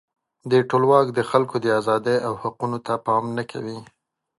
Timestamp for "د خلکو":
1.13-1.55